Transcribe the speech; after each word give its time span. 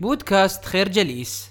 بودكاست 0.00 0.64
خير 0.64 0.88
جليس. 0.88 1.50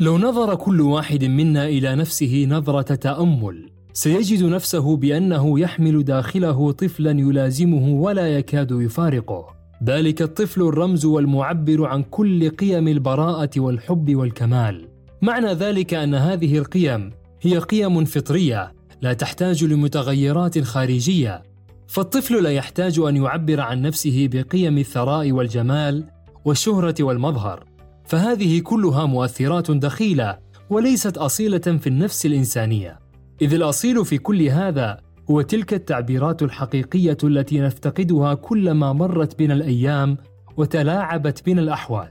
لو 0.00 0.18
نظر 0.18 0.54
كل 0.54 0.80
واحد 0.80 1.24
منا 1.24 1.66
إلى 1.66 1.94
نفسه 1.94 2.46
نظرة 2.50 2.94
تأمل 2.94 3.70
سيجد 3.92 4.44
نفسه 4.44 4.96
بأنه 4.96 5.60
يحمل 5.60 6.04
داخله 6.04 6.72
طفلا 6.72 7.10
يلازمه 7.10 7.88
ولا 7.88 8.38
يكاد 8.38 8.70
يفارقه. 8.70 9.46
ذلك 9.84 10.22
الطفل 10.22 10.62
الرمز 10.62 11.04
والمعبر 11.04 11.86
عن 11.86 12.02
كل 12.02 12.50
قيم 12.50 12.88
البراءة 12.88 13.50
والحب 13.56 14.14
والكمال. 14.14 14.88
معنى 15.22 15.52
ذلك 15.52 15.94
أن 15.94 16.14
هذه 16.14 16.58
القيم 16.58 17.10
هي 17.42 17.58
قيم 17.58 18.04
فطرية 18.04 18.72
لا 19.00 19.12
تحتاج 19.12 19.64
لمتغيرات 19.64 20.58
خارجية. 20.58 21.42
فالطفل 21.86 22.42
لا 22.42 22.50
يحتاج 22.50 22.98
أن 22.98 23.16
يعبر 23.16 23.60
عن 23.60 23.82
نفسه 23.82 24.28
بقيم 24.32 24.78
الثراء 24.78 25.32
والجمال 25.32 26.13
والشهرة 26.44 26.94
والمظهر. 27.00 27.64
فهذه 28.04 28.60
كلها 28.60 29.06
مؤثرات 29.06 29.70
دخيلة 29.70 30.38
وليست 30.70 31.18
أصيلة 31.18 31.58
في 31.58 31.86
النفس 31.86 32.26
الإنسانية. 32.26 32.98
إذ 33.42 33.54
الأصيل 33.54 34.04
في 34.04 34.18
كل 34.18 34.42
هذا 34.42 35.00
هو 35.30 35.40
تلك 35.40 35.74
التعبيرات 35.74 36.42
الحقيقية 36.42 37.16
التي 37.24 37.60
نفتقدها 37.60 38.34
كلما 38.34 38.92
مرت 38.92 39.38
بنا 39.38 39.54
الأيام 39.54 40.16
وتلاعبت 40.56 41.46
بنا 41.46 41.60
الأحوال. 41.60 42.08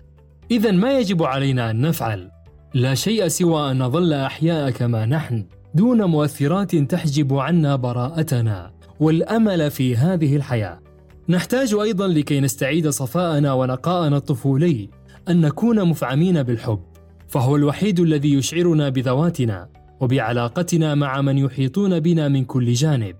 إذا 0.52 0.72
ما 0.72 1.00
يجب 1.00 1.24
علينا 1.24 1.72
أن 1.72 1.82
نفعل؟ 1.82 2.32
لا 2.74 2.94
شيء 2.94 3.28
سوى 3.28 3.72
أن 3.72 3.80
نظل 3.80 4.14
أحياء 4.14 4.70
كما 4.70 5.06
نحن 5.06 5.46
دون 5.76 6.04
مؤثرات 6.04 6.76
تحجب 6.76 7.34
عنا 7.34 7.76
براءتنا 7.76 8.74
والأمل 9.00 9.72
في 9.72 9.96
هذه 9.96 10.36
الحياة. 10.36 10.83
نحتاج 11.30 11.74
أيضا 11.74 12.08
لكي 12.08 12.40
نستعيد 12.40 12.90
صفاءنا 12.90 13.54
ونقاءنا 13.54 14.18
الطفولي 14.18 14.90
أن 15.30 15.42
نكون 15.42 15.84
مفعمين 15.86 16.44
بالحب. 16.44 16.80
فهو 17.28 17.56
الوحيد 17.56 18.00
الذي 18.00 18.34
يشعرنا 18.34 18.90
بذواتنا 18.90 19.70
وبعلاقتنا 20.00 20.96
مع 20.96 21.22
من 21.22 21.38
يحيطون 21.38 22.00
بنا 22.00 22.28
من 22.28 22.46
كل 22.46 22.74
جانب. 22.74 23.16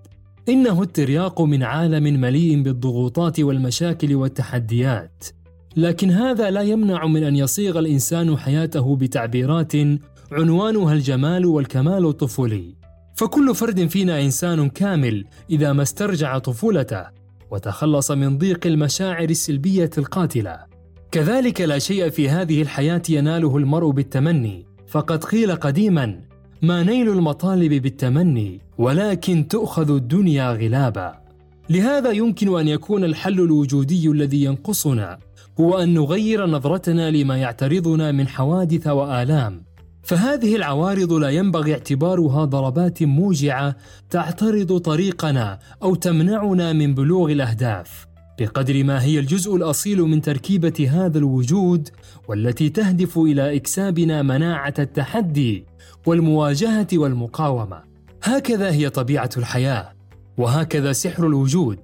إنه 0.48 0.82
الترياق 0.82 1.40
من 1.40 1.62
عالم 1.62 2.20
مليء 2.20 2.62
بالضغوطات 2.62 3.40
والمشاكل 3.40 4.14
والتحديات. 4.14 5.24
لكن 5.76 6.10
هذا 6.10 6.50
لا 6.50 6.60
يمنع 6.60 7.06
من 7.06 7.24
أن 7.24 7.36
يصيغ 7.36 7.78
الإنسان 7.78 8.36
حياته 8.36 8.96
بتعبيرات 8.96 9.72
عنوانها 10.32 10.92
الجمال 10.92 11.46
والكمال 11.46 12.06
الطفولي. 12.06 12.74
فكل 13.14 13.54
فرد 13.54 13.86
فينا 13.86 14.20
إنسان 14.20 14.68
كامل 14.68 15.24
إذا 15.50 15.72
ما 15.72 15.82
استرجع 15.82 16.38
طفولته. 16.38 17.23
وتخلص 17.50 18.10
من 18.10 18.38
ضيق 18.38 18.66
المشاعر 18.66 19.30
السلبية 19.30 19.90
القاتلة. 19.98 20.58
كذلك 21.10 21.60
لا 21.60 21.78
شيء 21.78 22.08
في 22.08 22.28
هذه 22.28 22.62
الحياة 22.62 23.02
يناله 23.08 23.56
المرء 23.56 23.90
بالتمني. 23.90 24.66
فقد 24.86 25.24
قيل 25.24 25.56
قديما 25.56 26.20
ما 26.62 26.82
نيل 26.82 27.08
المطالب 27.08 27.82
بالتمني 27.82 28.60
ولكن 28.78 29.48
تؤخذ 29.48 29.90
الدنيا 29.90 30.52
غلابا. 30.52 31.14
لهذا 31.70 32.10
يمكن 32.10 32.58
أن 32.58 32.68
يكون 32.68 33.04
الحل 33.04 33.40
الوجودي 33.40 34.08
الذي 34.08 34.44
ينقصنا 34.44 35.18
هو 35.60 35.78
أن 35.78 35.94
نغير 35.94 36.46
نظرتنا 36.46 37.10
لما 37.10 37.36
يعترضنا 37.36 38.12
من 38.12 38.28
حوادث 38.28 38.86
وآلام. 38.86 39.64
فهذه 40.04 40.56
العوارض 40.56 41.12
لا 41.12 41.28
ينبغي 41.28 41.72
اعتبارها 41.72 42.44
ضربات 42.44 43.02
موجعة 43.02 43.76
تعترض 44.10 44.78
طريقنا 44.78 45.58
أو 45.82 45.94
تمنعنا 45.94 46.72
من 46.72 46.94
بلوغ 46.94 47.32
الأهداف. 47.32 48.06
بقدر 48.38 48.84
ما 48.84 49.02
هي 49.02 49.18
الجزء 49.18 49.56
الأصيل 49.56 50.02
من 50.02 50.20
تركيبة 50.20 50.88
هذا 50.90 51.18
الوجود 51.18 51.88
والتي 52.28 52.68
تهدف 52.68 53.18
إلى 53.18 53.56
إكسابنا 53.56 54.22
مناعة 54.22 54.74
التحدي 54.78 55.66
والمواجهة 56.06 56.88
والمقاومة. 56.92 57.82
هكذا 58.22 58.72
هي 58.72 58.90
طبيعة 58.90 59.30
الحياة 59.36 59.92
وهكذا 60.38 60.92
سحر 60.92 61.26
الوجود. 61.26 61.78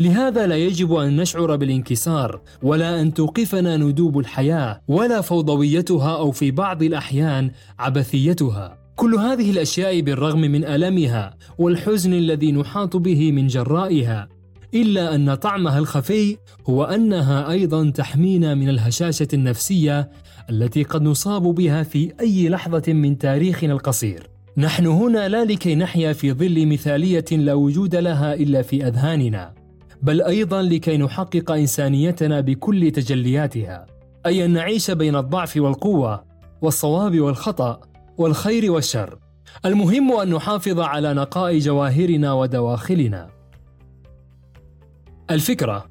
لهذا 0.00 0.46
لا 0.46 0.56
يجب 0.56 0.94
أن 0.94 1.16
نشعر 1.16 1.56
بالانكسار 1.56 2.40
ولا 2.62 3.00
أن 3.00 3.14
توقفنا 3.14 3.76
ندوب 3.76 4.18
الحياة 4.18 4.80
ولا 4.88 5.20
فوضويتها 5.20 6.16
أو 6.16 6.30
في 6.30 6.50
بعض 6.50 6.82
الأحيان 6.82 7.50
عبثيتها. 7.78 8.78
كل 8.96 9.14
هذه 9.14 9.50
الأشياء 9.50 10.00
بالرغم 10.00 10.40
من 10.40 10.64
ألمها 10.64 11.36
والحزن 11.58 12.12
الذي 12.12 12.52
نحاط 12.52 12.96
به 12.96 13.32
من 13.32 13.46
جرائها. 13.46 14.28
إلا 14.74 15.14
أن 15.14 15.34
طعمها 15.34 15.78
الخفي 15.78 16.36
هو 16.68 16.84
أنها 16.84 17.50
أيضا 17.50 17.90
تحمينا 17.90 18.54
من 18.54 18.68
الهشاشة 18.68 19.28
النفسية 19.34 20.10
التي 20.50 20.82
قد 20.82 21.02
نصاب 21.02 21.42
بها 21.42 21.82
في 21.82 22.12
أي 22.20 22.48
لحظة 22.48 22.92
من 22.92 23.18
تاريخنا 23.18 23.72
القصير. 23.72 24.30
نحن 24.56 24.86
هنا 24.86 25.28
لا 25.28 25.44
لكي 25.44 25.74
نحيا 25.74 26.12
في 26.12 26.32
ظل 26.32 26.66
مثالية 26.66 27.24
لا 27.32 27.54
وجود 27.54 27.96
لها 27.96 28.34
إلا 28.34 28.62
في 28.62 28.86
أذهاننا. 28.86 29.59
بل 30.02 30.22
أيضا 30.22 30.62
لكي 30.62 30.96
نحقق 30.96 31.50
إنسانيتنا 31.50 32.40
بكل 32.40 32.90
تجلياتها 32.90 33.86
أي 34.26 34.44
أن 34.44 34.50
نعيش 34.50 34.90
بين 34.90 35.16
الضعف 35.16 35.56
والقوة 35.56 36.24
والصواب 36.62 37.20
والخطأ 37.20 37.80
والخير 38.18 38.72
والشر. 38.72 39.18
المهم 39.64 40.12
أن 40.12 40.30
نحافظ 40.30 40.80
على 40.80 41.14
نقاء 41.14 41.58
جواهرنا 41.58 42.32
ودواخلنا. 42.32 43.30
الفكرة 45.30 45.86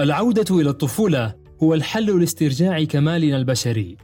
العودة 0.00 0.60
إلى 0.60 0.70
الطفولة 0.70 1.34
هو 1.62 1.74
الحل 1.74 2.20
لاسترجاع 2.20 2.84
كمالنا 2.84 3.36
البشري 3.36 3.96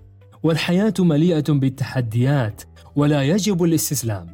والحياة 0.42 0.94
مليئة 0.98 1.44
بالتحديات 1.52 2.62
ولا 2.96 3.22
يجب 3.22 3.64
الاستسلام. 3.64 4.26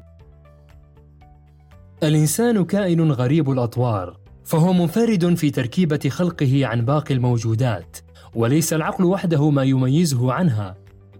الإنسان 2.03 2.65
كائن 2.65 3.13
غريب 3.13 3.51
الأطوار 3.51 4.26
فهو 4.47 4.73
منفرد 4.73 5.35
في 5.35 5.51
تركيبة 5.51 6.09
خلقه 6.09 6.67
عن 6.67 6.85
باقي 6.85 7.15
الموجودات 7.15 7.97
وليس 8.35 8.73
العقل 8.73 9.05
وحده 9.05 9.51
ما 9.51 9.63
يميزه 9.63 10.33
عنها 10.33 10.77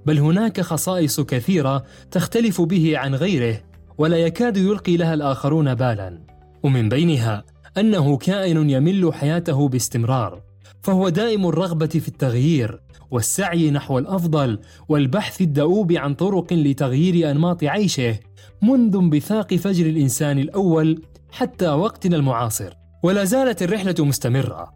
بل 0.07 0.19
هناك 0.19 0.61
خصائص 0.61 1.21
كثيرة 1.21 1.85
تختلف 2.11 2.61
به 2.61 2.99
عن 2.99 3.15
غيره 3.15 3.61
ولا 3.99 4.17
يكاد 4.17 4.57
يلقي 4.57 4.97
لها 4.97 5.15
الآخرون 5.15 5.75
بالا. 5.75 6.21
ومن 6.63 6.89
بينها 6.89 7.45
أنه 7.79 8.17
كائن 8.17 8.71
يمل 8.71 9.15
حياته 9.15 9.69
باستمرار 9.69 10.43
فهو 10.83 11.09
دائم 11.09 11.47
الرغبة 11.47 11.87
في 11.87 12.09
التغيير 12.09 12.81
والسعي 13.11 13.71
نحو 13.71 13.99
الأفضل 13.99 14.59
والبحث 14.89 15.41
الدؤوب 15.41 15.93
عن 15.93 16.15
طرق 16.15 16.53
لتغيير 16.53 17.31
أنماط 17.31 17.65
عيشه 17.65 18.19
منذ 18.63 18.97
انبثاق 18.97 19.55
فجر 19.55 19.87
الإنسان 19.87 20.39
الأول 20.39 21.03
حتى 21.31 21.69
وقتنا 21.69 22.17
المعاصر. 22.17 22.86
ولا 23.07 23.25
زالت 23.25 23.63
الرحلة 23.63 23.95
مستمرة. 23.99 24.73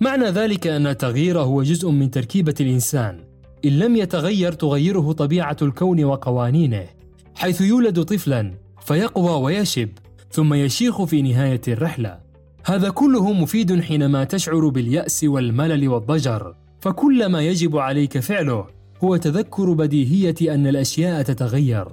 معنى 0.00 0.24
ذلك 0.24 0.66
أن 0.66 0.86
التغيير 0.86 1.40
هو 1.40 1.62
جزء 1.62 1.90
من 1.90 2.10
تركيبة 2.10 2.54
الإنسان. 2.60 3.20
إن 3.64 3.78
لم 3.78 3.96
يتغير 3.96 4.52
تغيره 4.52 5.12
طبيعة 5.12 5.56
الكون 5.62 6.04
وقوانينه. 6.04 6.86
حيث 7.34 7.60
يولد 7.60 8.02
طفلا 8.02 8.54
فيقوى 8.80 9.42
ويشب 9.42 9.88
ثم 10.30 10.54
يشيخ 10.54 11.04
في 11.04 11.22
نهاية 11.22 11.60
الرحلة. 11.68 12.18
هذا 12.66 12.90
كله 12.90 13.32
مفيد 13.32 13.80
حينما 13.80 14.24
تشعر 14.24 14.68
باليأس 14.68 15.24
والملل 15.24 15.88
والضجر. 15.88 16.54
فكل 16.80 17.26
ما 17.26 17.40
يجب 17.40 17.76
عليك 17.76 18.18
فعله 18.18 18.66
هو 19.04 19.16
تذكر 19.16 19.72
بديهية 19.72 20.54
أن 20.54 20.66
الأشياء 20.66 21.22
تتغير 21.22 21.88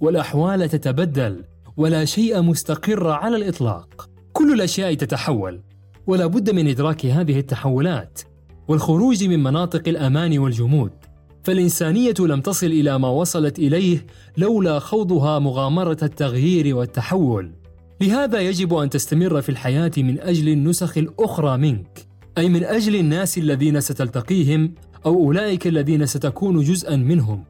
والأحوال 0.00 0.68
تتبدل 0.68 1.44
ولا 1.76 2.04
شيء 2.04 2.42
مستقر 2.42 3.08
على 3.08 3.36
الإطلاق. 3.36 4.13
كل 4.34 4.52
الأشياء 4.52 4.94
تتحول 4.94 5.60
ولا 6.06 6.26
بد 6.26 6.50
من 6.50 6.68
إدراك 6.68 7.06
هذه 7.06 7.38
التحولات 7.38 8.20
والخروج 8.68 9.24
من 9.24 9.42
مناطق 9.42 9.88
الأمان 9.88 10.38
والجمود. 10.38 10.90
فالإنسانية 11.44 12.14
لم 12.20 12.40
تصل 12.40 12.66
إلى 12.66 12.98
ما 12.98 13.08
وصلت 13.08 13.58
إليه 13.58 14.06
لولا 14.36 14.78
خوضها 14.78 15.38
مغامرة 15.38 15.96
التغيير 16.02 16.76
والتحول. 16.76 17.52
لهذا 18.00 18.40
يجب 18.40 18.74
أن 18.74 18.90
تستمر 18.90 19.42
في 19.42 19.48
الحياة 19.48 19.92
من 19.98 20.20
أجل 20.20 20.48
النسخ 20.48 20.98
الأخرى 20.98 21.56
منك 21.56 22.06
أي 22.38 22.48
من 22.48 22.64
أجل 22.64 22.96
الناس 22.96 23.38
الذين 23.38 23.80
ستلتقيهم 23.80 24.74
أو 25.06 25.14
أولئك 25.24 25.66
الذين 25.66 26.06
ستكون 26.06 26.60
جزءا 26.60 26.96
منهم. 26.96 27.44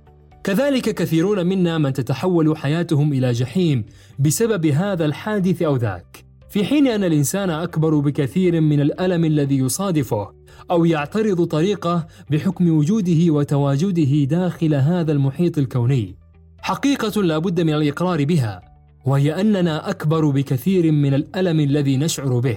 كذلك 0.45 0.95
كثيرون 0.95 1.47
منا 1.47 1.79
من 1.79 1.93
تتحول 1.93 2.57
حياتهم 2.57 3.13
إلى 3.13 3.33
جحيم 3.33 3.85
بسبب 4.19 4.67
هذا 4.67 5.05
الحادث 5.05 5.63
أو 5.63 5.77
ذاك. 5.77 6.25
في 6.49 6.65
حين 6.65 6.87
أن 6.87 7.05
الإنسان 7.05 7.51
أكبر 7.51 7.99
بكثير 7.99 8.61
من 8.61 8.81
الألم 8.81 9.25
الذي 9.25 9.59
يصادفه 9.59 10.33
أو 10.71 10.85
يعترض 10.85 11.45
طريقه 11.45 12.07
بحكم 12.31 12.71
وجوده 12.71 13.33
وتواجده 13.33 14.25
داخل 14.25 14.75
هذا 14.75 15.13
المحيط 15.13 15.59
الكوني. 15.59 16.17
حقيقة 16.59 17.23
لا 17.23 17.39
بد 17.39 17.61
من 17.61 17.75
الإقرار 17.75 18.25
بها 18.25 18.61
وهي 19.05 19.41
أننا 19.41 19.91
أكبر 19.91 20.31
بكثير 20.31 20.93
من 20.93 21.15
الألم 21.15 21.61
الذي 21.61 21.97
نشعر 21.97 22.39
به. 22.39 22.57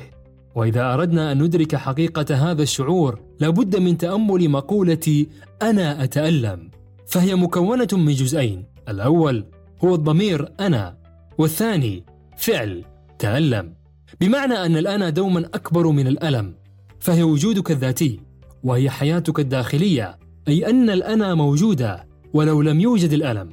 وإذا 0.55 0.93
أردنا 0.93 1.31
أن 1.31 1.43
ندرك 1.43 1.75
حقيقة 1.75 2.35
هذا 2.35 2.63
الشعور 2.63 3.19
لابد 3.39 3.75
من 3.75 3.97
تأمل 3.97 4.49
مقولة 4.49 5.25
أنا 5.61 6.03
أتألم. 6.03 6.71
فهي 7.07 7.35
مكونة 7.35 7.87
من 7.93 8.13
جزئين 8.13 8.65
الأول 8.89 9.45
هو 9.83 9.95
الضمير 9.95 10.51
أنا 10.59 10.97
والثاني 11.37 12.03
فعل 12.37 12.83
تألم. 13.19 13.76
بمعنى 14.21 14.53
أن 14.53 14.77
الانا 14.77 15.09
دوما 15.09 15.39
أكبر 15.39 15.87
من 15.87 16.07
الألم 16.07 16.55
فهي 16.99 17.23
وجودك 17.23 17.71
الذاتي 17.71 18.19
وهي 18.63 18.89
حياتك 18.89 19.39
الداخلية 19.39 20.19
أي 20.47 20.69
أن 20.69 20.89
الأنا 20.89 21.35
موجودة 21.35 22.07
ولو 22.33 22.61
لم 22.61 22.79
يوجد 22.79 23.13
الألم 23.13 23.49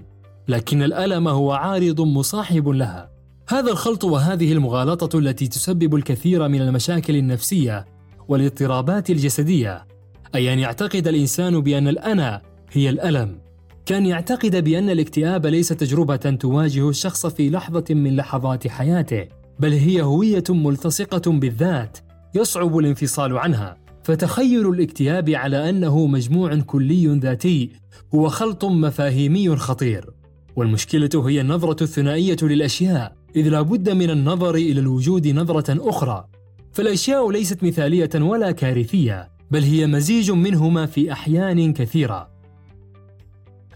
لكن 0.48 0.82
الألم 0.82 1.28
هو 1.28 1.52
عارض 1.52 2.00
مصاحب 2.00 2.68
لها. 2.68 3.10
هذا 3.48 3.70
الخلط 3.70 4.04
وهذه 4.04 4.52
المغالطة 4.52 5.18
التي 5.18 5.48
تسبب 5.48 5.94
الكثير 5.94 6.48
من 6.48 6.60
المشاكل 6.60 7.16
النفسية 7.16 7.84
والاضطرابات 8.28 9.10
الجسدية. 9.10 9.86
أي 10.34 10.52
أن 10.52 10.58
يعتقد 10.58 11.08
الإنسان 11.08 11.60
بأن 11.60 11.88
الأنا 11.88 12.42
هي 12.72 12.90
الألم. 12.90 13.38
كان 13.86 14.06
يعتقد 14.06 14.64
بأن 14.64 14.90
الاكتئاب 14.90 15.46
ليس 15.46 15.68
تجربة 15.68 16.16
تواجه 16.16 16.88
الشخص 16.88 17.26
في 17.26 17.50
لحظة 17.50 17.84
من 17.90 18.16
لحظات 18.16 18.68
حياته. 18.68 19.28
بل 19.58 19.72
هي 19.72 20.02
هوية 20.02 20.44
ملتصقة 20.48 21.32
بالذات 21.32 21.98
يصعب 22.34 22.78
الانفصال 22.78 23.38
عنها. 23.38 23.76
فتخيل 24.02 24.68
الاكتئاب 24.68 25.30
على 25.30 25.70
أنه 25.70 26.06
مجموع 26.06 26.54
كلي 26.54 27.06
ذاتي 27.06 27.70
هو 28.14 28.28
خلط 28.28 28.64
مفاهيمي 28.64 29.56
خطير. 29.56 30.10
والمشكلة 30.56 31.28
هي 31.28 31.40
النظرة 31.40 31.82
الثنائية 31.82 32.36
للأشياء 32.42 33.16
إذ 33.36 33.48
لا 33.48 33.62
بد 33.62 33.90
من 33.90 34.10
النظر 34.10 34.54
إلى 34.54 34.80
الوجود 34.80 35.28
نظرة 35.28 35.88
أخرى. 35.90 36.26
فالأشياء 36.72 37.30
ليست 37.30 37.64
مثالية 37.64 38.10
ولا 38.14 38.50
كارثية 38.50 39.28
بل 39.50 39.62
هي 39.62 39.86
مزيج 39.86 40.30
منهما 40.30 40.86
في 40.86 41.12
أحيان 41.12 41.72
كثيرة. 41.72 42.30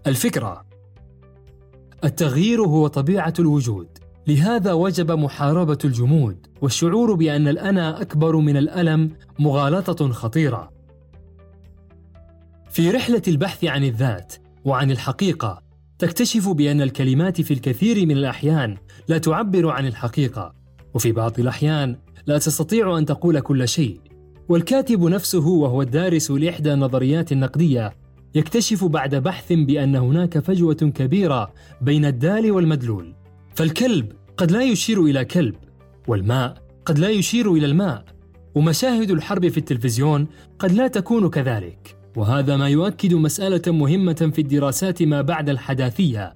الفكرة 0.06 0.64
التغيير 2.04 2.62
هو 2.62 2.86
طبيعة 2.86 3.34
الوجود. 3.38 3.97
لهذا 4.28 4.72
وجب 4.72 5.10
محاربة 5.10 5.78
الجمود 5.84 6.46
والشعور 6.62 7.14
بأن 7.14 7.48
الأنا 7.48 8.00
أكبر 8.00 8.36
من 8.36 8.56
الألم 8.56 9.10
مغالطة 9.38 10.08
خطيرة. 10.08 10.70
في 12.70 12.90
رحلة 12.90 13.22
البحث 13.28 13.64
عن 13.64 13.84
الذات 13.84 14.34
وعن 14.64 14.90
الحقيقة 14.90 15.62
تكتشف 15.98 16.48
بأن 16.48 16.80
الكلمات 16.80 17.40
في 17.40 17.54
الكثير 17.54 18.06
من 18.06 18.16
الأحيان 18.16 18.76
لا 19.08 19.18
تعبر 19.18 19.68
عن 19.70 19.86
الحقيقة 19.86 20.54
وفي 20.94 21.12
بعض 21.12 21.40
الأحيان 21.40 21.96
لا 22.26 22.38
تستطيع 22.38 22.98
أن 22.98 23.06
تقول 23.06 23.40
كل 23.40 23.68
شيء. 23.68 24.00
والكاتب 24.48 25.02
نفسه 25.02 25.48
وهو 25.48 25.82
الدارس 25.82 26.30
لإحدى 26.30 26.72
النظريات 26.72 27.32
النقديه 27.32 27.96
يكتشف 28.34 28.84
بعد 28.84 29.14
بحث 29.14 29.52
بأن 29.52 29.96
هناك 29.96 30.38
فجوة 30.38 30.74
كبيرة 30.74 31.52
بين 31.80 32.04
الدال 32.04 32.52
والمدلول. 32.52 33.14
فالكلب 33.54 34.17
قد 34.38 34.50
لا 34.50 34.62
يشير 34.62 35.04
إلى 35.04 35.24
كلب 35.24 35.54
والماء 36.08 36.54
قد 36.84 36.98
لا 36.98 37.08
يشير 37.08 37.52
إلى 37.52 37.66
الماء 37.66 38.04
ومشاهد 38.54 39.10
الحرب 39.10 39.48
في 39.48 39.58
التلفزيون 39.58 40.26
قد 40.58 40.72
لا 40.72 40.88
تكون 40.88 41.30
كذلك. 41.30 41.96
وهذا 42.16 42.56
ما 42.56 42.68
يؤكد 42.68 43.14
مسألة 43.14 43.62
مهمة 43.72 44.30
في 44.34 44.40
الدراسات 44.40 45.02
ما 45.02 45.22
بعد 45.22 45.48
الحداثية 45.48 46.34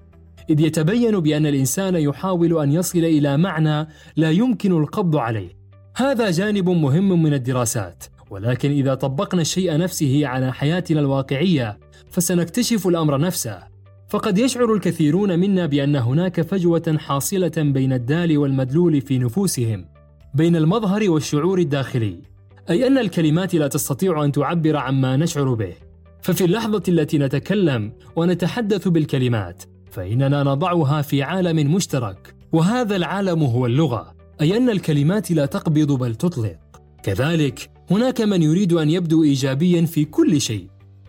إذ 0.49 0.61
يتبين 0.61 1.19
بأن 1.19 1.45
الإنسان 1.45 1.95
يحاول 1.95 2.59
أن 2.59 2.71
يصل 2.71 2.99
إلى 2.99 3.37
معنى 3.37 3.87
لا 4.15 4.31
يمكن 4.31 4.71
القبض 4.71 5.15
عليه. 5.15 5.57
هذا 5.95 6.31
جانب 6.31 6.69
مهم 6.69 7.23
من 7.23 7.33
الدراسات 7.33 8.03
ولكن 8.29 8.71
إذا 8.71 8.95
طبقنا 8.95 9.41
الشيء 9.41 9.77
نفسه 9.77 10.27
على 10.27 10.53
حياتنا 10.53 10.99
الواقعية 10.99 11.79
فسنكتشف 12.11 12.87
الأمر 12.87 13.17
نفسه. 13.17 13.72
فقد 14.13 14.37
يشعر 14.37 14.73
الكثيرون 14.73 15.39
منا 15.39 15.65
بأن 15.65 15.95
هناك 15.95 16.41
فجوة 16.41 16.97
حاصلة 16.97 17.51
بين 17.57 17.93
الدال 17.93 18.37
والمدلول 18.37 19.01
في 19.01 19.19
نفوسهم 19.19 19.85
بين 20.33 20.55
المظهر 20.55 21.09
والشعور 21.09 21.59
الداخلي 21.59 22.19
أي 22.69 22.87
أن 22.87 22.97
الكلمات 22.97 23.53
لا 23.53 23.67
تستطيع 23.67 24.23
أن 24.25 24.31
تعبر 24.31 24.77
عما 24.77 25.17
نشعر 25.17 25.53
به. 25.53 25.73
ففي 26.21 26.43
اللحظة 26.45 26.83
التي 26.87 27.17
نتكلم 27.17 27.91
ونتحدث 28.15 28.87
بالكلمات 28.87 29.63
فإننا 29.91 30.43
نضعها 30.43 31.01
في 31.01 31.23
عالم 31.23 31.75
مشترك 31.75 32.35
وهذا 32.51 32.95
العالم 32.95 33.43
هو 33.43 33.65
اللغة 33.65 34.13
أي 34.41 34.57
أن 34.57 34.69
الكلمات 34.69 35.31
لا 35.31 35.45
تقبض 35.45 35.91
بل 35.91 36.15
تطلق. 36.15 36.57
كذلك 37.03 37.69
هناك 37.91 38.21
من 38.21 38.41
يريد 38.41 38.73
أن 38.73 38.89
يبدو 38.89 39.23
ايجابيا 39.23 39.85
في 39.85 40.05
كل 40.05 40.41
شيء. 40.41 40.67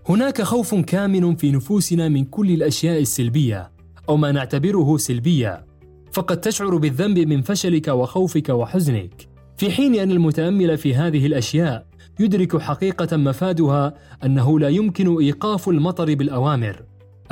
هناك 0.09 0.43
خوف 0.43 0.75
كامن 0.75 1.37
في 1.37 1.51
نفوسنا 1.51 2.09
من 2.09 2.25
كل 2.25 2.51
الأشياء 2.51 3.01
السلبية 3.01 3.71
أو 4.09 4.17
ما 4.17 4.33
نعتبره 4.33 4.97
سلبية. 4.97 5.67
فقد 6.12 6.41
تشعر 6.41 6.77
بالذنب 6.77 7.19
من 7.19 7.43
فشلك 7.43 7.89
وخوفك 7.89 8.49
وحزنك. 8.49 9.29
في 9.56 9.71
حين 9.71 9.95
أن 9.95 10.11
المتأمل 10.11 10.79
في 10.79 10.95
هذه 10.95 11.27
الأشياء 11.27 11.87
يدرك 12.21 12.56
حقيقة 12.56 13.17
مفادها 13.17 13.95
أنه 14.25 14.59
لا 14.61 14.69
يمكن 14.69 15.17
إيقاف 15.19 15.69
المطر 15.69 16.15
بالأوامر. 16.15 16.83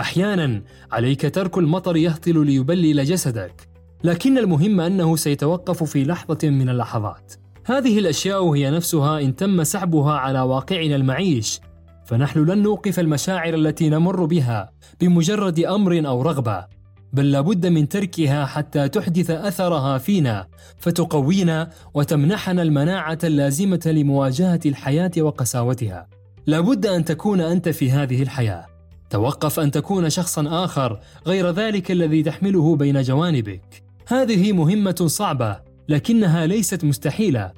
أحيانا 0.01 0.63
عليك 0.93 1.35
ترك 1.35 1.59
المطر 1.59 1.97
يهطل 1.97 2.47
ليبلل 2.47 3.05
جسدك. 3.05 3.69
لكن 4.05 4.39
المهم 4.39 4.81
أنه 4.81 5.17
سيتوقف 5.17 5.83
في 5.83 6.05
لحظة 6.05 6.49
من 6.49 6.69
اللحظات. 6.69 7.33
هذه 7.65 7.99
الأشياء 7.99 8.45
هي 8.45 8.71
نفسها 8.71 9.21
إن 9.21 9.37
تم 9.37 9.65
سحبها 9.65 10.13
على 10.13 10.41
واقعنا 10.41 10.97
المعيش 10.97 11.61
فنحن 12.05 12.45
لن 12.45 12.63
نوقف 12.63 13.01
المشاعر 13.01 13.55
التي 13.55 13.89
نمر 13.89 14.25
بها 14.25 14.71
بمجرد 15.01 15.61
أمر 15.61 16.07
أو 16.07 16.23
رغبة 16.23 16.67
بل 17.13 17.31
لابد 17.31 17.67
من 17.67 17.89
تركها 17.89 18.47
حتى 18.47 18.89
تحدث 18.89 19.31
أثرها 19.31 19.99
فينا 19.99 20.47
فتقوينا 20.79 21.71
وتمنحنا 21.95 22.63
المناعة 22.63 23.19
اللازمة 23.25 23.81
لمواجهة 23.87 24.61
الحياة 24.67 25.11
وقساوتها. 25.19 26.09
لابد 26.47 26.87
أن 26.87 27.05
تكون 27.05 27.41
أنت 27.41 27.69
في 27.69 27.91
هذه 27.91 28.23
الحياة. 28.23 28.67
توقف 29.11 29.61
أن 29.61 29.71
تكون 29.71 30.11
شخصا 30.11 30.65
آخر 30.65 31.01
غير 31.27 31.51
ذلك 31.51 31.91
الذي 31.91 32.23
تحمله 32.23 32.77
بين 32.77 33.03
جوانبك. 33.03 33.83
هذه 34.07 34.53
مهمة 34.53 35.05
صعبة 35.07 35.61
لكنها 35.89 36.47
ليست 36.47 36.85
مستحيلة. 36.85 37.53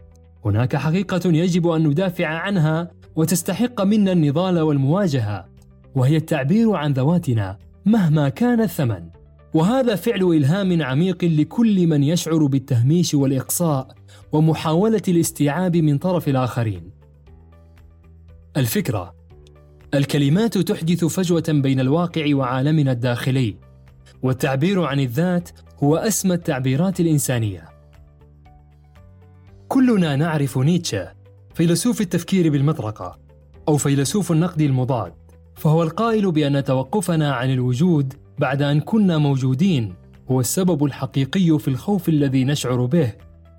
هناك 0.45 0.77
حقيقة 0.77 1.21
يجب 1.25 1.69
أن 1.69 1.87
ندافع 1.87 2.27
عنها 2.27 2.91
وتستحق 3.17 3.81
منا 3.81 4.13
النضال 4.13 4.61
والمواجهة 4.61 5.49
وهي 5.95 6.17
التعبير 6.17 6.73
عن 6.77 6.93
ذواتنا 6.93 7.59
مهما 7.87 8.29
كان 8.29 8.61
الثمن. 8.61 9.11
وهذا 9.55 9.95
فعل 9.95 10.23
إلهام 10.23 10.83
عميق 10.83 11.25
لكل 11.25 11.87
من 11.87 12.03
يشعر 12.03 12.47
بالتهميش 12.47 13.15
والإقصاء 13.15 13.95
ومحاولة 14.33 15.03
الاستيعاب 15.09 15.77
من 15.77 15.99
طرف 15.99 16.29
الآخرين. 16.29 16.91
الفكرة 18.57 19.15
الكلمات 19.95 20.59
تحدث 20.59 21.05
فجوة 21.05 21.45
بين 21.49 21.81
الواقع 21.81 22.35
وعالمنا 22.35 22.93
الداخلي 22.93 23.57
والتعبير 24.23 24.83
عن 24.83 25.01
الذات 25.01 25.49
هو 25.83 25.97
أسمى 25.97 26.35
التعبيرات 26.35 27.01
الإنسانية. 27.01 27.65
كلنا 29.69 30.17
نعرف 30.17 30.59
نيتشه 30.59 31.24
فيلسوف 31.55 32.01
التفكير 32.01 32.51
بالمطرقة 32.51 33.19
أو 33.69 33.77
فيلسوف 33.77 34.33
النقد 34.33 34.61
المضاد 34.61 35.13
فهو 35.55 35.83
القائل 35.83 36.33
بأن 36.33 36.65
توقفنا 36.65 37.35
عن 37.35 37.53
الوجود 37.53 38.15
بعد 38.39 38.63
أن 38.63 38.81
كنا 38.81 39.19
موجودين 39.19 39.95
هو 40.31 40.41
السبب 40.41 40.85
الحقيقي 40.85 41.59
في 41.59 41.69
الخوف 41.69 42.09
الذي 42.09 42.45
نشعر 42.45 42.85
به. 42.85 43.13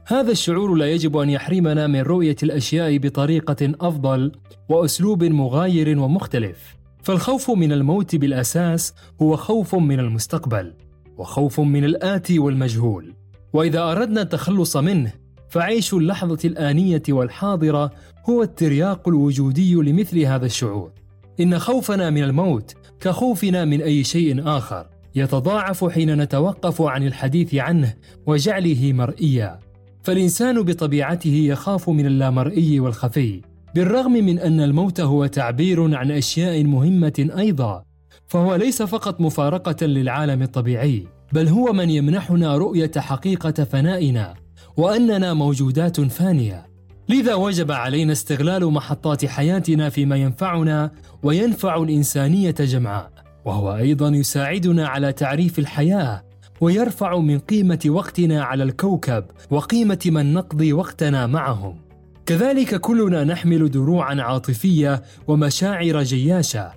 هذا 0.07 0.31
الشعور 0.31 0.75
لا 0.75 0.91
يجب 0.91 1.17
أن 1.17 1.29
يحرمنا 1.29 1.87
من 1.87 2.01
رؤية 2.01 2.35
الأشياء 2.43 2.97
بطريقة 2.97 3.73
أفضل 3.81 4.31
وأسلوب 4.69 5.23
مغاير 5.23 5.99
ومختلف. 5.99 6.75
فالخوف 7.03 7.51
من 7.51 7.71
الموت 7.71 8.15
بالأساس 8.15 8.93
هو 9.21 9.35
خوف 9.35 9.75
من 9.75 9.99
المستقبل 9.99 10.73
وخوف 11.17 11.59
من 11.59 11.85
الآتي 11.85 12.39
والمجهول. 12.39 13.13
وإذا 13.53 13.91
أردنا 13.91 14.21
التخلص 14.21 14.77
منه 14.77 15.24
فعيش 15.49 15.93
اللحظة 15.93 16.39
الآنية 16.45 17.03
والحاضرة 17.09 17.91
هو 18.29 18.43
الترياق 18.43 19.07
الوجودي 19.07 19.75
لمثل 19.75 20.19
هذا 20.19 20.45
الشعور. 20.45 20.91
إن 21.39 21.59
خوفنا 21.59 22.09
من 22.09 22.23
الموت 22.23 22.75
كخوفنا 22.99 23.65
من 23.65 23.81
أي 23.81 24.03
شيء 24.03 24.47
آخر 24.47 24.87
يتضاعف 25.15 25.85
حين 25.85 26.21
نتوقف 26.21 26.81
عن 26.81 27.07
الحديث 27.07 27.55
عنه 27.55 27.93
وجعله 28.25 28.93
مرئيا. 28.93 29.59
فالإنسان 30.03 30.61
بطبيعته 30.61 31.35
يخاف 31.35 31.89
من 31.89 32.05
اللامرئي 32.05 32.79
والخفي 32.79 33.41
بالرغم 33.75 34.11
من 34.11 34.39
أن 34.39 34.61
الموت 34.61 34.99
هو 34.99 35.25
تعبير 35.25 35.95
عن 35.95 36.11
أشياء 36.11 36.63
مهمة 36.63 37.29
أيضا. 37.37 37.83
فهو 38.27 38.55
ليس 38.55 38.81
فقط 38.81 39.21
مفارقة 39.21 39.85
للعالم 39.85 40.41
الطبيعي 40.41 41.07
بل 41.33 41.47
هو 41.47 41.73
من 41.73 41.89
يمنحنا 41.89 42.57
رؤية 42.57 42.91
حقيقة 42.97 43.63
فنائنا. 43.63 44.44
وأننا 44.77 45.33
موجودات 45.33 46.01
فانية. 46.01 46.65
لذا 47.09 47.33
وجب 47.33 47.71
علينا 47.71 48.11
استغلال 48.11 48.65
محطات 48.65 49.25
حياتنا 49.25 49.89
فيما 49.89 50.15
ينفعنا 50.15 50.91
وينفع 51.23 51.75
الإنسانية 51.75 52.51
جمعاء. 52.51 53.11
وهو 53.45 53.75
أيضا 53.75 54.09
يساعدنا 54.09 54.87
على 54.87 55.13
تعريف 55.13 55.59
الحياة 55.59 56.23
ويرفع 56.61 57.17
من 57.17 57.39
قيمة 57.39 57.79
وقتنا 57.87 58.43
على 58.43 58.63
الكوكب 58.63 59.25
وقيمة 59.51 59.99
من 60.05 60.33
نقضي 60.33 60.73
وقتنا 60.73 61.27
معهم. 61.27 61.77
كذلك 62.25 62.75
كلنا 62.75 63.23
نحمل 63.23 63.71
دروعا 63.71 64.21
عاطفية 64.21 65.03
ومشاعر 65.27 66.03
جياشة 66.03 66.71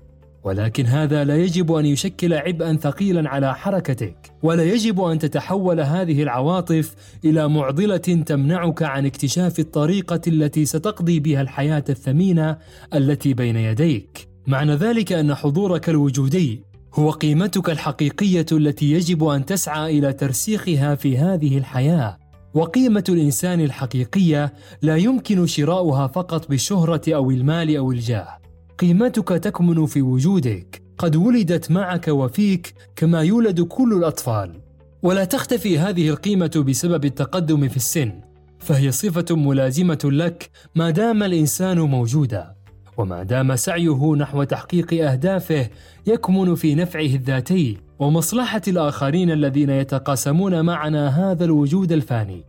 ولكن 0.48 0.86
هذا 0.86 1.24
لا 1.24 1.36
يجب 1.36 1.72
أن 1.72 1.86
يشكل 1.86 2.34
عبئا 2.34 2.76
ثقيلا 2.76 3.28
على 3.28 3.54
حركتك 3.54 4.32
ولا 4.42 4.64
يجب 4.64 5.00
أن 5.00 5.18
تتحول 5.18 5.80
هذه 5.80 6.22
العواطف 6.22 6.94
إلى 7.24 7.48
معضلة 7.48 7.96
تمنعك 7.96 8.82
عن 8.82 9.06
اكتشاف 9.06 9.58
الطريقة 9.58 10.20
التي 10.26 10.64
ستقضي 10.64 11.20
بها 11.20 11.40
الحياة 11.40 11.84
الثمينة 11.88 12.58
التي 12.94 13.34
بين 13.34 13.56
يديك. 13.56 14.28
معنى 14.46 14.74
ذلك 14.74 15.12
أن 15.12 15.34
حضورك 15.34 15.88
الوجودي 15.88 16.62
هو 16.94 17.10
قيمتك 17.10 17.70
الحقيقية 17.70 18.46
التي 18.52 18.92
يجب 18.92 19.24
أن 19.24 19.46
تسعى 19.46 19.98
إلى 19.98 20.12
ترسيخها 20.12 20.94
في 20.94 21.18
هذه 21.18 21.58
الحياة. 21.58 22.18
وقيمة 22.54 23.04
الإنسان 23.08 23.60
الحقيقية 23.60 24.52
لا 24.82 24.96
يمكن 24.96 25.46
شراؤها 25.46 26.06
فقط 26.06 26.48
بالشهرة 26.48 27.02
أو 27.08 27.30
المال 27.30 27.76
أو 27.76 27.92
الجاه. 27.92 28.47
قيمتك 28.78 29.28
تكمن 29.28 29.86
في 29.86 30.02
وجودك. 30.02 30.82
قد 30.98 31.16
ولدت 31.16 31.70
معك 31.70 32.08
وفيك 32.08 32.74
كما 32.96 33.22
يولد 33.22 33.60
كل 33.60 33.92
الأطفال. 33.92 34.60
ولا 35.02 35.24
تختفي 35.24 35.78
هذه 35.78 36.08
القيمة 36.08 36.64
بسبب 36.68 37.04
التقدم 37.04 37.68
في 37.68 37.76
السن. 37.76 38.12
فهي 38.58 38.92
صفة 38.92 39.36
ملازمة 39.36 39.98
لك 40.04 40.50
ما 40.74 40.90
دام 40.90 41.22
الإنسان 41.22 41.80
موجودا. 41.80 42.54
وما 42.98 43.22
دام 43.22 43.56
سعيه 43.56 44.14
نحو 44.14 44.42
تحقيق 44.44 45.10
أهدافه 45.10 45.68
يكمن 46.06 46.54
في 46.54 46.74
نفعه 46.74 47.00
الذاتي 47.00 47.78
ومصلحة 47.98 48.62
الآخرين 48.68 49.30
الذين 49.30 49.70
يتقاسمون 49.70 50.64
معنا 50.64 51.08
هذا 51.08 51.44
الوجود 51.44 51.92
الفاني. 51.92 52.44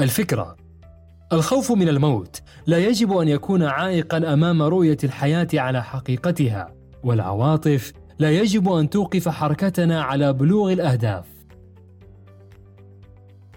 الفكرة 0.00 0.56
الخوف 1.34 1.72
من 1.72 1.88
الموت 1.88 2.42
لا 2.66 2.78
يجب 2.78 3.16
أن 3.16 3.28
يكون 3.28 3.62
عائقا 3.62 4.32
أمام 4.32 4.62
رؤية 4.62 4.96
الحياة 5.04 5.48
على 5.54 5.82
حقيقتها 5.82 6.74
والعواطف 7.02 7.92
لا 8.18 8.30
يجب 8.30 8.68
أن 8.72 8.90
توقف 8.90 9.28
حركتنا 9.28 10.02
على 10.02 10.32
بلوغ 10.32 10.72
الأهداف. 10.72 11.26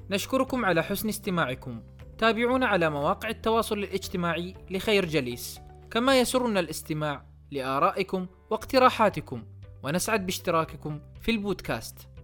نشكركم 0.09 0.65
على 0.65 0.83
حسن 0.83 1.09
استماعكم. 1.09 1.81
تابعونا 2.17 2.65
على 2.65 2.89
مواقع 2.89 3.29
التواصل 3.29 3.77
الاجتماعي 3.77 4.55
لخير 4.71 5.05
جليس. 5.05 5.59
كما 5.91 6.19
يسرنا 6.19 6.59
الاستماع 6.59 7.25
لآرائكم 7.51 8.27
واقتراحاتكم 8.49 9.43
ونسعد 9.83 10.25
باشتراككم 10.25 10.99
في 11.21 11.31
البودكاست. 11.31 12.16